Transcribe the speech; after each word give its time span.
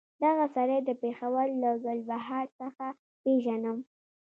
دغه 0.23 0.45
سړی 0.55 0.79
د 0.83 0.89
پېښور 1.01 1.47
له 1.61 1.69
ګلبهار 1.85 2.45
څخه 2.59 2.85
پېژنم. 3.23 3.77